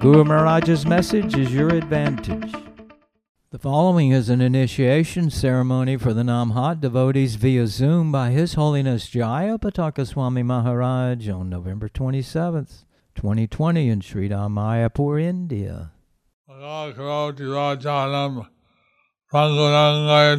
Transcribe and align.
Guru 0.00 0.22
Maharaj's 0.22 0.86
message 0.86 1.36
is 1.36 1.52
your 1.52 1.70
advantage. 1.70 2.54
The 3.50 3.58
following 3.58 4.12
is 4.12 4.28
an 4.28 4.40
initiation 4.40 5.28
ceremony 5.28 5.96
for 5.96 6.14
the 6.14 6.22
Namhat 6.22 6.80
devotees 6.80 7.34
via 7.34 7.66
Zoom 7.66 8.12
by 8.12 8.30
His 8.30 8.54
Holiness 8.54 9.08
Jaya 9.08 9.58
Pataka 9.58 10.06
Swami 10.06 10.44
Maharaj 10.44 11.28
on 11.28 11.50
November 11.50 11.88
27th, 11.88 12.84
2020 13.16 13.88
in 13.88 14.00
Sri 14.00 14.28
Mayapur, 14.28 15.20
India. 15.20 15.90
Rajanam 16.48 18.46
Rangarangaya 19.32 20.38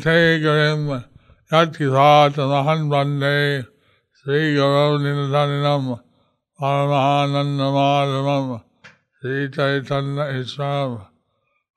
Islam. 9.23 10.89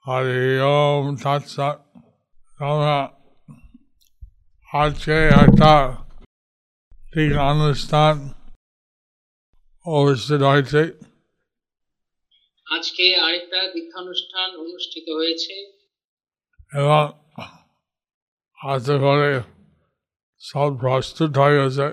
Hari 0.06 0.60
Om 0.62 1.16
Tat 1.22 1.44
Sat 1.48 1.78
আমরা 2.58 3.18
আজকে 4.72 5.12
একটা 5.26 5.96
ঠিক 7.14 7.38
অনুষ্ঠান 7.38 8.14
অনুষ্ঠিত 9.86 10.42
হয়েছে 10.42 10.78
আজকে 12.66 13.16
আরেকটা 13.16 13.72
দীক্ষানুষ্ঠান 13.72 14.56
অনুষ্ঠিত 14.56 15.08
হয়েছে। 15.08 15.54
এবং 16.74 17.12
হাতে 18.52 18.98
করে 18.98 19.42
সব 20.38 20.78
প্রস্তুত 20.78 21.38
হয়ে 21.38 21.64
গেছে। 21.64 21.86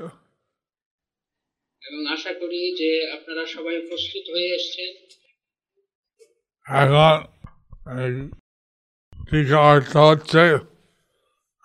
এবং 1.88 2.14
আশা 2.14 2.33
করি 2.33 2.75
যে 2.77 3.11
আপনারা 3.11 3.45
সবাই 3.45 3.88
প্রস্তুত 3.88 4.30
হয়ে 4.30 4.55
এসেছেন। 4.55 5.19
এখন 6.70 7.17
টিকা 9.31 9.59
অর্থ 9.59 9.98
হচ্ছে 9.98 10.44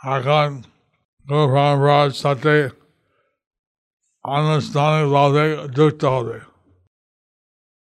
এখন 0.01 0.63
গোপালরাজ 1.27 2.11
সাথে 2.15 2.69
আনুষ্ঠানিকভাবে 4.25 5.45
যুক্ত 5.77 6.05
হবে 6.05 6.37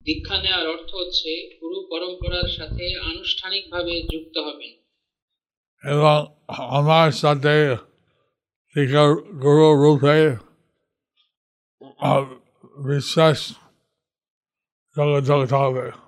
দীক্ষা 0.07 0.37
নেওয়ার 0.43 0.67
অর্থ 0.69 0.91
হচ্ছে 0.95 1.31
গুরু 1.61 1.79
পরম্পরার 1.91 2.49
সাথে 2.49 2.85
আনুষ্ঠানিকভাবে 3.01 4.03
যুক্ত 4.13 4.37
হবেন। 4.39 4.73
এবং 5.85 6.19
আমার 6.79 7.11
সাথে 7.13 7.55
গুরু 9.43 9.67
রূপে 9.83 10.19
বিশ্বাস 12.77 13.39
যোগাযোগ 14.97 15.41
হবে। 15.53 16.06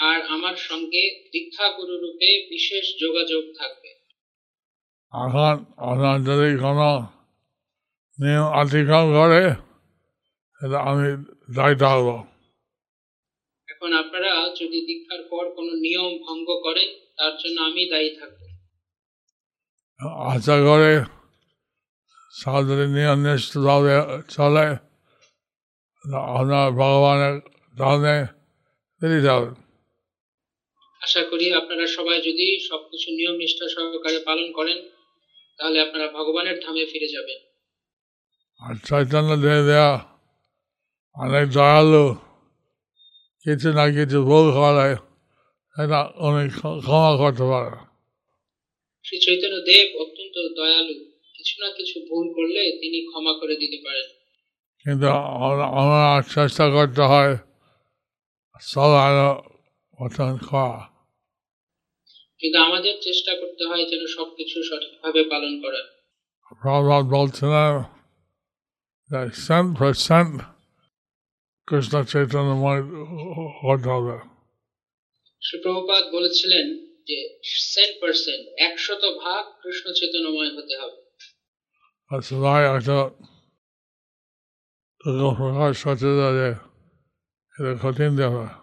আর 0.00 0.18
আমার 0.34 0.56
সঙ্গে 0.68 1.02
দীক্ষা 1.32 1.66
গুরু 1.76 1.94
রূপে 2.02 2.30
বিশেষ 2.50 2.84
যোগাযোগ 3.02 3.42
থাকবে। 3.58 3.90
এখন 5.12 5.56
আপনার 5.90 6.16
যদি 6.28 6.48
কোনো 6.64 6.88
নিয়ম 8.18 8.46
অতিক্রম 8.60 9.06
করে 9.18 9.42
সেটা 10.60 10.78
আমি 10.90 11.08
দায়িত্ব 11.58 11.84
হব 11.92 12.08
এখন 13.68 13.90
আপনারা 14.02 14.30
যদি 14.60 14.78
দীক্ষার 14.88 15.22
পর 15.30 15.44
কোনো 15.56 15.72
নিয়ম 15.84 16.12
ভঙ্গ 16.26 16.48
করেন 16.66 16.90
তার 17.18 17.34
জন্য 17.40 17.56
আমি 17.68 17.82
দায়ী 17.92 18.10
থাকব। 18.18 18.40
আশা 20.30 20.56
করে 20.68 20.92
যদি 22.70 22.84
নিয়ম 22.96 23.18
নিষ্ঠভাবে 23.24 23.94
চলে 24.34 24.66
আপনার 26.34 26.66
ভগবানের 26.80 27.34
ধারণে 27.76 28.16
ফিরে 29.00 29.20
যাবেন। 29.28 29.54
আশা 31.02 31.22
করি 31.22 31.52
আপনারা 31.52 31.86
সবাই 31.86 32.18
যদি 32.18 32.68
সবকিছু 32.68 33.10
নিয়ম 33.10 33.34
নিষ্ঠা 33.34 33.68
সহকারে 33.68 34.18
পালন 34.18 34.52
করেন 34.52 34.82
তাহলে 35.58 35.80
আপনারা 35.80 36.12
ভগবানের 36.12 36.60
ধামে 36.66 36.86
ফিরে 36.86 37.08
যাবেন। 37.08 37.38
আর 38.60 38.74
চৈতন্য 38.74 39.36
দিয়ে 39.36 39.66
দেওয়া 39.66 40.00
অনেক 41.14 41.50
দয়ালু 41.50 42.14
কিছু 43.44 43.72
না 43.72 43.90
কিছু 43.90 44.22
ভুল 44.22 44.52
করে 44.52 44.96
সেটা 45.76 46.12
উনি 46.16 46.48
ক্ষমা 46.48 47.16
করতে 47.16 47.42
পারে। 47.42 47.86
শ্রী 49.04 49.18
চৈতন্য 49.18 49.60
দেব 49.60 50.00
অত্যন্ত 50.00 50.54
দয়ালু 50.56 50.94
কিছু 51.36 51.60
না 51.60 51.70
কিছু 51.70 52.00
ভুল 52.00 52.34
করলে 52.34 52.60
তিনি 52.60 53.06
ক্ষমা 53.06 53.32
করে 53.40 53.56
দিতে 53.56 53.82
পারেন। 53.84 54.06
কিন্তু 54.84 55.08
আমরা- 55.08 55.68
আমরা 55.68 56.22
চেষ্টা 56.22 56.70
করতে 56.70 57.02
হয় 57.02 57.36
সব 58.60 59.49
মতন 60.00 60.38
খাওয়া 60.38 60.80
কিন্তু 62.38 62.58
আমাদের 62.58 62.94
চেষ্টা 63.02 63.32
করতে 63.40 63.64
হয় 63.64 63.84
যেন 63.90 64.06
সবকিছু 64.06 64.56
সঠিকভাবে 64.62 65.22
পালন 65.24 65.54
করার। 65.62 65.86
প্রভাব 66.62 67.02
বলছিলেন 67.16 67.72
সেন্ট 69.46 69.70
পার্সেন্ট 69.78 70.34
কৃষ্ণ 71.68 71.94
চৈতন্যময় 72.04 72.82
হতে 73.62 73.88
হবে 73.94 74.16
শ্রী 75.42 75.56
প্রভুপাদ 75.62 76.02
বলেছিলেন 76.12 76.66
যে 77.08 77.18
সেন্ট 77.74 77.94
পার্সেন্ট 78.00 78.42
একশত 78.58 79.02
ভাগ 79.24 79.42
কৃষ্ণ 79.62 79.86
চৈতন্যময় 79.92 80.50
হতে 80.56 80.74
হবে। 80.80 80.98
যে 86.38 86.48
এটা 87.54 87.72
কঠিন 87.82 88.12
ব্যাপার 88.16 88.48
তো 88.48 88.59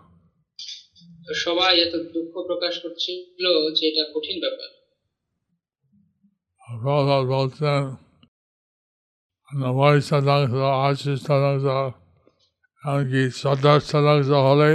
সবাই 1.27 1.81
এত 1.81 1.95
দুঃখ 1.95 2.33
প্রকাশ 2.45 2.79
করছিল 2.79 3.71
যে 3.73 3.87
এটা 3.87 4.03
কঠিন 4.13 4.39
ব্যাপার। 4.39 4.69
শতাংশ 11.21 11.65
এমনকি 12.83 13.29
সত্তর 13.31 13.79
শতাংশ 13.79 14.29
হলে 14.29 14.71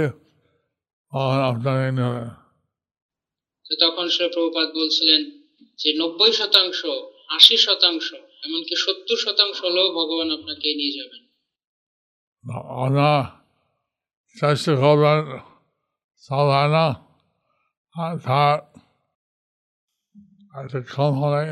তখন 1.11 1.41
আপনার 1.41 1.93
নেবে 1.93 2.25
তো 3.65 3.73
তখন 3.75 4.05
বলছিলেন 4.75 5.21
যে 5.77 5.89
নব্বই 5.99 6.31
শতাংশ 6.31 6.85
আশি 7.29 7.57
শতাংশ 7.57 8.13
এমনকি 8.13 8.75
সত্তর 8.75 9.17
শতাংশ 9.17 9.63
হলেও 9.63 9.87
ভগবান 9.93 10.31
আপনাকে 10.31 10.67
নিয়ে 10.73 10.93
যাবেন। 10.97 11.23
আমরা 12.85 13.09
চেষ্টা 14.39 14.75
করবেন 14.75 15.52
সব 16.29 16.45
হয় 16.53 16.67
না 16.67 16.85
আর 17.95 18.13
তার 18.17 18.55
একটা 20.53 20.79
কম 20.95 21.13
হলে 21.23 21.43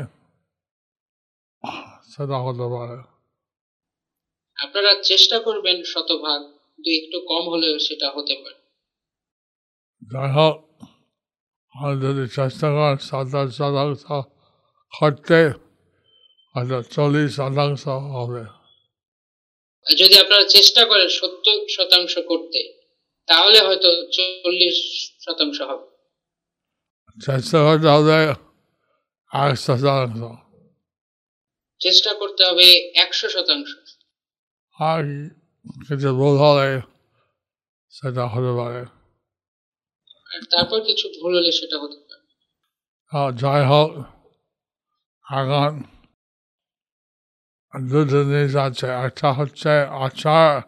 সেটা 2.10 2.36
হতে 2.46 2.66
পারে 2.74 2.98
আপনারা 4.56 4.92
চেষ্টা 5.02 5.36
করবেন 5.38 5.76
শতভাগ 5.82 6.40
কিন্তু 6.72 6.90
একটু 7.00 7.18
কম 7.26 7.44
হলেও 7.48 7.74
সেটা 7.78 8.08
হতে 8.14 8.34
পারে। 8.42 8.58
যাই 10.02 10.30
হোক 10.32 10.56
আমি 11.74 11.94
যদি 12.02 12.24
চেষ্টা 12.28 12.68
করেন 12.76 12.96
সাতাশ 13.08 13.48
শতাংশ 13.58 14.02
করতে 14.92 15.38
হয়তো 16.54 16.78
চল্লিশ 16.94 17.28
শতাংশ 17.36 17.82
হবে। 18.16 18.42
যদি 19.86 20.14
আপনারা 20.18 20.44
চেষ্টা 20.48 20.82
করেন 20.84 21.08
সত্তর 21.18 21.58
শতাংশ 21.76 22.14
করতে 22.30 22.60
তাহলে 23.26 23.60
হয়তো 23.60 23.88
চল্লিশ 24.12 24.76
শতাংশ 25.20 25.60
হবে। 25.60 25.86
চেষ্টা 27.24 27.58
করতে 27.58 27.88
হবে 27.88 28.24
একশো 29.32 29.76
শতাংশ। 29.76 30.20
চেষ্টা 31.80 32.14
করতে 32.14 32.44
হবে 32.44 32.64
একশো 32.94 33.28
শতাংশ। 33.28 33.68
আর 34.78 35.02
কিছু 35.88 36.08
ভুল 36.14 36.36
হলে 36.38 36.80
সেটা 37.90 38.26
হতে 38.26 38.52
পারে। 38.58 38.86
তারপর 40.50 40.80
কিছু 40.80 41.08
ভুল 41.08 41.36
হলে 41.36 41.52
সেটা 41.52 41.78
হতে 41.78 41.96
পারে। 41.96 43.36
যাই 43.36 43.64
হোক 43.66 43.90
এখন 45.30 45.82
দুটো 47.88 48.24
জিনিস 48.24 48.56
আছে। 48.56 48.86
একটা 48.86 49.32
হচ্ছে 49.32 49.70
আচার। 49.80 50.62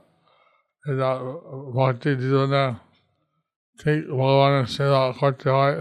এটা 0.86 1.10
ভক্তি 1.74 2.10
জীবনে 2.16 2.64
ঠিক 3.78 3.98
ভগবানের 4.10 4.66
সেবা 4.66 5.12
করতে 5.20 5.50
হয় 5.50 5.76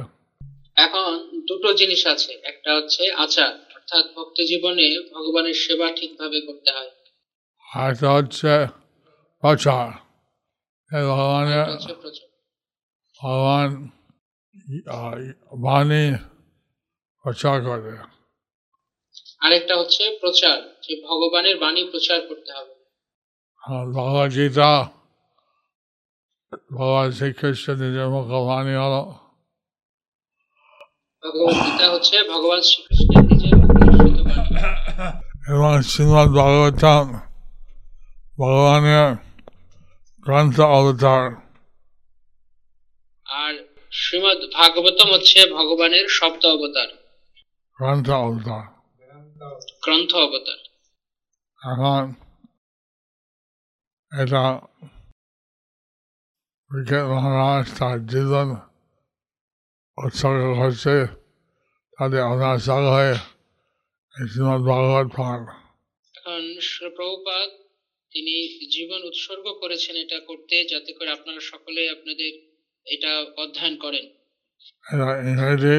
এখন 0.75 1.09
দুটো 1.47 1.73
জিনিস 1.73 2.07
আছে। 2.07 2.31
একটা 2.43 2.75
হচ্ছে 2.75 3.11
আচার 3.11 3.53
অর্থাৎ 3.75 4.05
ভক্ত 4.15 4.41
জীবনে 4.41 4.85
ভগবানের 5.13 5.53
সেবা 5.53 5.87
ঠিকভাবে 5.95 6.41
করতে 6.41 6.71
হয়। 6.71 6.91
আর 7.73 7.91
একটা 7.91 8.13
হচ্ছে 8.13 8.49
প্রচার। 9.41 9.87
ভগবানের 10.91 11.65
ভগবান 13.19 13.69
বাণী 15.61 16.05
প্রচার 17.23 17.61
করে। 17.61 17.97
আরেকটা 19.39 19.77
হচ্ছে 19.77 20.17
প্রচার 20.21 20.57
যে 20.83 21.01
ভগবানের 21.07 21.57
বাণী 21.57 21.83
প্রচার 21.91 22.21
করতে 22.21 22.51
হবে। 22.51 22.72
নিজের 27.75 28.07
মুখবাণী 28.09 28.75
হলো 28.75 29.01
ভগবত 31.23 31.81
হচ্ছে 31.93 32.15
ভগবান 32.23 32.61
শ্রীকৃষ্ণের 32.61 33.23
নিজের 33.25 33.55
এবং 35.53 35.81
শ্রীমদ 35.81 36.29
ভাগবতম 36.37 37.05
ভগবানের 38.37 39.15
গ্রন্থ 40.25 40.59
অবতার। 40.77 41.23
আর 43.25 43.53
শ্রীমদ 43.91 44.39
ভাগবতম 44.53 45.07
হচ্ছে 45.13 45.39
ভগবানের 45.51 46.05
শব্দ 46.09 46.45
অবতার। 46.45 46.89
গ্রন্থ 47.79 48.09
অবতার। 48.09 48.63
গ্রন্থ 49.83 50.15
অবতার। 50.15 50.59
এখন 51.61 52.03
এটা 54.13 54.43
বিকেল 56.71 57.05
মহারাজ 57.07 57.65
তার 57.79 57.97
জীবন 58.07 58.47
উৎসর্গ 59.97 60.43
করছে 60.59 60.95
তাদের 61.97 62.21
অনাসক 62.23 62.83
হয়ে 62.95 63.15
শ্রীমদ 64.13 64.61
ভাগবত 64.69 65.07
পাঠ 65.17 65.41
এখন 66.15 66.43
শ্রী 66.61 66.87
প্রভুপাদ 66.95 67.47
তিনি 68.11 68.35
জীবন 68.71 68.99
উৎসর্গ 69.09 69.45
করেছেন 69.61 69.95
এটা 69.95 70.17
করতে 70.27 70.55
যাতে 70.71 70.91
করে 70.93 71.09
আপনারা 71.11 71.41
সকলে 71.51 71.81
আপনাদের 71.89 72.31
এটা 72.85 73.11
অধ্যয়ন 73.43 73.75
করেন। 73.77 74.05
ইংরেজি 75.29 75.77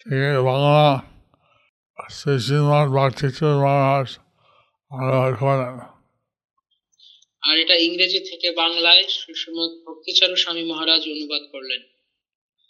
থেকে 0.00 0.30
বাংলা 0.40 0.86
শ্রী 2.10 2.34
শ্রীমদ 2.38 2.88
ভক্তিচুর 2.96 3.54
মহারাজ 3.62 4.08
অনুবাদ 4.90 5.32
করেন 5.40 5.99
আর 7.42 7.54
এটা 7.62 7.74
ইংরেজি 7.86 8.20
থেকে 8.30 8.48
বাংলায় 8.62 9.02
শ্রী 9.16 9.32
শ্রীমদ 9.40 9.70
ভক্তিচরণ 9.86 10.34
স্বামী 10.42 10.62
মহারাজ 10.70 11.02
অনুবাদ 11.14 11.42
করলেন। 11.52 11.82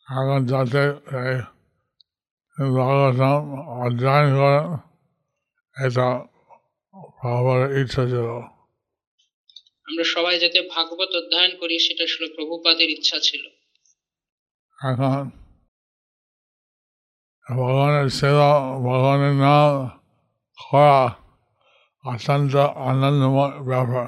এখন 0.08 0.40
যাতে 0.52 0.82
ভাগবতম 2.78 3.43
অধ্যয়ন 3.84 4.28
করেন 4.40 4.67
এটা 5.76 6.08
ভাবার 7.20 7.61
ইচ্ছা 7.81 8.02
ছিল। 8.12 8.28
আমরা 9.88 10.05
সবাই 10.14 10.37
যাতে 10.43 10.58
ভাগবত 10.75 11.11
অধ্যয়ন 11.20 11.52
করি 11.61 11.75
সেটা 11.87 12.05
ছিল 12.12 12.22
প্রভুপাদের 12.37 12.88
ইচ্ছা 12.96 13.19
ছিল। 13.26 13.43
এখন 14.78 15.22
ভগবানের 17.46 18.08
সেবা 18.19 18.50
ভগবানের 18.87 19.34
নাম 19.44 19.72
করা 20.58 21.00
অত্যন্ত 22.05 22.55
আনন্দময় 22.90 23.55
ব্যাপার। 23.70 24.06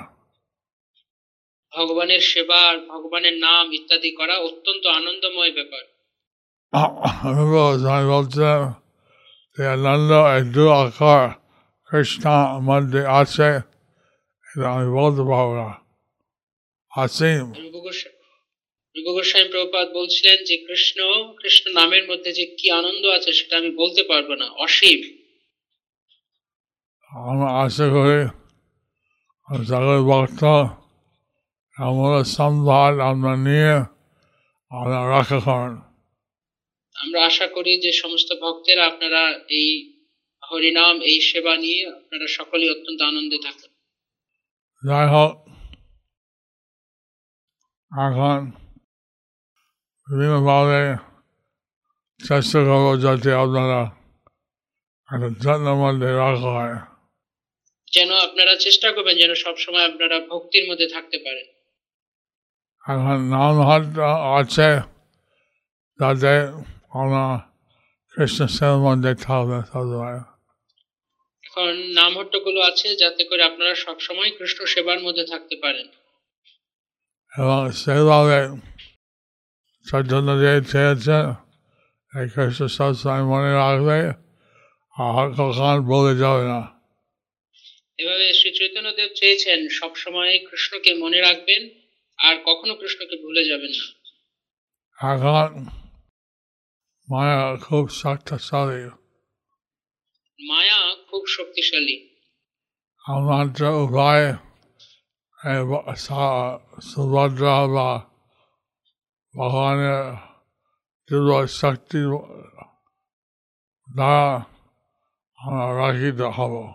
ভগবানের 1.72 2.20
সেবা 2.20 2.60
ভগবানের 2.88 3.36
নাম 3.38 3.64
ইত্যাদি 3.72 4.10
করা 4.10 4.34
অত্যন্ত 4.38 4.86
আনন্দময় 4.86 5.52
ব্যাপার। 5.52 5.82
যে 9.58 9.64
আনন্দ 9.66 10.12
আকার 10.82 11.24
কৃষ্ণ 11.90 12.24
মধ্যে 12.62 13.00
আছে 13.20 13.48
আমি 14.74 14.88
বলতে 15.00 15.22
পারব 15.30 15.50
না 15.60 15.68
গোস্বামী 18.96 19.48
বলছিলেন 19.94 20.38
যে 20.44 20.56
কৃষ্ণ 20.56 20.98
কৃষ্ণ 21.40 21.64
নামের 21.72 22.04
মধ্যে 22.10 22.30
যে 22.32 22.44
কি 22.58 22.66
আনন্দ 22.70 23.06
আছে 23.06 23.30
সেটা 23.32 23.54
আমি 23.58 23.70
বলতে 23.70 24.02
পারব 24.02 24.28
না 24.34 24.46
অসীম। 24.64 25.00
আমরা 27.12 27.48
আশা 27.62 27.86
করি 27.94 28.18
সকল 29.70 29.98
ভক্ত 30.10 30.42
আমরা 31.76 32.24
সম্ভার 32.24 33.00
আমরা 33.00 33.36
নিয়ে 33.36 33.74
আমরা 34.70 34.98
রক্ষা 35.12 35.38
করেন 35.40 35.74
আমরা 36.96 37.18
আশা 37.26 37.46
করি 37.46 37.72
যে 37.80 37.92
সমস্ত 37.92 38.30
ভক্তেরা 38.40 38.86
আপনারা 38.86 39.22
এই 39.48 39.70
হরিনাম 40.42 40.96
এই 41.00 41.20
সেবা 41.20 41.56
নিয়ে 41.56 41.80
আপনারা 41.88 42.26
সকলেই 42.28 42.70
অত্যন্ত 42.70 43.00
আনন্দে 43.02 43.38
থাকেন। 43.44 43.70
যাই 44.82 45.06
হোক 45.08 45.32
এখন 47.92 48.38
বিভিন্নভাবে 50.08 50.82
চেষ্টা 52.20 52.58
করব 52.64 52.86
যাতে 53.02 53.30
আপনারা 53.34 53.80
একটা 55.08 55.28
যত্নের 55.44 55.74
মধ্যে 55.74 56.08
রাখা 56.12 56.50
হয়। 56.56 56.76
যেন 57.92 58.10
আপনারা 58.16 58.56
চেষ্টা 58.56 58.92
করবেন 58.92 59.16
যেন 59.16 59.34
সবসময় 59.34 59.86
আপনারা 59.86 60.16
ভক্তির 60.28 60.64
মধ্যে 60.70 60.86
থাকতে 60.86 61.18
পারেন। 61.18 61.46
এখন 62.86 63.18
নাম 63.30 63.56
আছে 64.38 64.68
যাতে 66.00 66.32
আমরা 66.92 67.24
কৃষ্ণ 68.14 68.40
মধ্যে 68.84 69.14
থাকবে 69.14 69.58
সবসময় 69.72 70.18
এখন 71.44 71.72
নামহট্টগুলো 71.94 72.60
আছে 72.60 72.88
যাতে 72.96 73.24
করে 73.24 73.42
আপনারা 73.44 73.74
সবসময় 73.74 74.30
কৃষ্ণ 74.38 74.64
সেবার 74.64 74.98
মধ্যে 75.00 75.24
থাকতে 75.26 75.56
পারেন। 75.62 75.86
এবং 77.32 77.60
সেইভাবে 77.72 78.40
চৈতন্যদেব 79.86 80.62
চেয়েছে 80.64 81.18
এই 82.12 82.26
কৃষ্ণ 82.28 82.66
সবসময় 82.66 83.22
মনে 83.22 83.52
রাখবে 83.54 83.98
আর 84.96 85.26
কখন 85.30 85.76
বলে 85.86 86.12
যাবে 86.18 86.44
না। 86.44 86.60
এভাবে 87.98 88.26
শ্রী 88.34 88.50
চৈতন্যদেব 88.50 89.10
চেয়েছেন 89.14 89.58
সবসময় 89.68 90.32
কৃষ্ণকে 90.50 90.94
মনে 90.94 91.20
রাখবেন 91.20 91.62
আর 92.22 92.36
কখনো 92.36 92.74
কৃষ্ণকে 92.74 93.16
ভুলে 93.16 93.44
যাবেন 93.44 93.70
না। 93.70 94.02
এখন 95.14 95.64
মায়া 97.10 97.56
খুব 97.56 97.88
শক্তিশালী। 97.88 98.90
মায়া 100.46 100.96
খুব 101.10 101.24
শক্তিশালী। 101.26 102.14
আমার 103.08 103.46
ব- 105.64 105.94
সা- 105.96 106.80
সুভদ্রা 106.80 107.66
বা 107.66 108.10
ভগবানের 109.36 110.14
তীব্র 111.06 111.46
শক্তি 111.46 111.98
দ্বারা 113.94 114.36
আমরা 115.36 115.92
হব। 116.30 116.72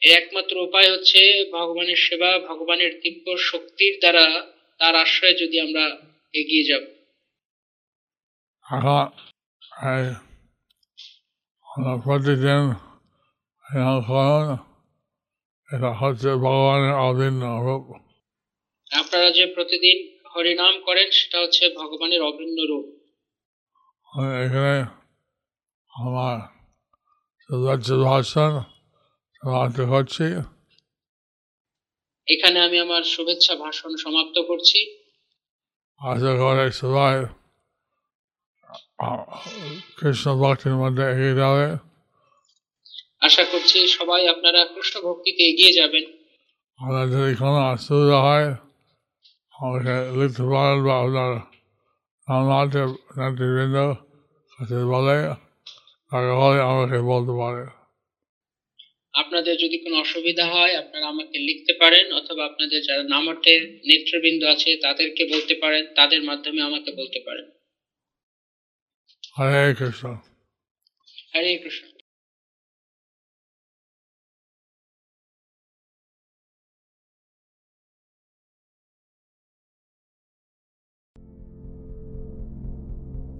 একমাত্র 0.00 0.56
উপায় 0.56 0.92
হচ্ছে 0.92 1.50
ভগবানের 1.52 1.96
সেবা 1.96 2.38
ভগবানের 2.38 2.94
দিব্য 2.94 3.38
শক্তির 3.38 4.00
দ্বারা 4.00 4.53
তার 4.80 4.94
আশ্রয়ে 5.02 5.40
যদি 5.42 5.56
আমরা 5.66 5.84
এগিয়ে 6.34 6.64
যাব। 6.70 6.82
প্রতিদিন 12.04 12.62
এরকম 13.64 13.98
করুন 14.08 14.46
এটা 15.68 15.90
হচ্ছে 16.00 16.30
ভগবানের 16.46 16.94
অভিন্ন 17.10 17.42
রূপ। 17.66 17.84
আপনারা 18.90 19.28
যে 19.38 19.44
প্রতিদিন 19.56 19.96
হরিনাম 20.32 20.74
করেন 20.86 21.08
সেটা 21.18 21.38
হচ্ছে 21.42 21.64
ভগবানের 21.80 22.22
অভিন্ন 22.30 22.58
রূপ। 22.70 22.86
এখানে 24.44 24.74
আমার 25.90 26.36
শুভেচ্ছা 27.44 27.96
ভাষণ 28.08 28.52
সমাপ্ত 29.38 29.78
করছি। 29.92 30.26
এখানে 32.28 32.58
আমি 32.66 32.76
আমার 32.80 33.02
শুভেচ্ছা 33.14 33.54
ভাষণ 33.54 33.92
সমাপ্ত 33.96 34.36
করছি। 34.50 34.80
আশা 36.00 36.32
করে 36.42 36.66
সবাই 36.82 37.16
কৃষ্ণ 39.98 40.26
ভক্তির 40.42 40.76
মধ্যে 40.82 41.04
এগিয়ে 41.12 41.34
যাবে। 41.42 41.66
আশা 43.26 43.44
করছি 43.52 43.78
সবাই 43.88 44.22
আপনারা 44.28 44.60
কৃষ্ণ 44.74 44.94
ভক্তিতে 45.00 45.42
এগিয়ে 45.50 45.72
যাবেন। 45.72 46.04
আপনার 46.78 47.06
যদি 47.08 47.32
কোনো 47.36 47.60
অসুবিধা 47.72 48.18
হয় 48.26 48.48
আমাকে 49.54 49.94
লিখতে 50.18 50.44
পারেন 50.52 50.78
বা 50.86 50.94
আপনার 51.04 51.32
নামনাথে 52.28 52.82
নেতৃবৃন্দ 53.18 53.76
কাছে 54.52 54.76
বলে 54.92 55.16
তাকে 56.12 56.32
বলে 56.40 56.58
আমাকে 56.70 56.96
বলতে 57.12 57.32
পারে। 57.40 57.62
আপনাদের 59.14 59.54
যদি 59.58 59.76
কোনো 59.78 59.96
অসুবিধা 59.96 60.44
হয় 60.46 60.74
আপনারা 60.74 61.06
আমাকে 61.06 61.36
লিখতে 61.38 61.72
পারেন 61.72 62.06
অথবা 62.12 62.42
আপনাদের 62.44 62.80
যারা 62.82 63.02
নামটের 63.02 63.60
নেতৃবৃন্দ 63.86 64.42
আছে 64.44 64.70
তাদেরকে 64.76 65.22
বলতে 65.24 65.54
পারেন 65.54 65.84
তাদের 65.94 66.22
মাধ্যমে 66.22 66.60
আমাকে 66.62 66.90
বলতে 66.92 67.20
পারেন 67.26 67.46
হরে 69.36 69.74
কৃষ্ণ 69.74 70.06
হরে 71.34 71.52
Krishna 71.58 71.86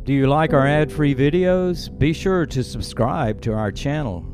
Do 0.05 0.13
you 0.13 0.27
like 0.27 0.53
our 0.53 0.67
ad 0.69 0.93
free 0.93 1.15
videos? 1.15 1.89
Be 1.99 2.13
sure 2.13 2.45
to 2.47 2.63
subscribe 2.63 3.41
to 3.41 3.55
our 3.55 3.73
channel. 3.73 4.34